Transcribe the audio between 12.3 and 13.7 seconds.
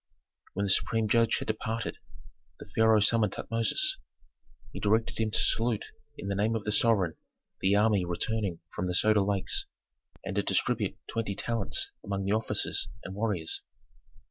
officers and warriors.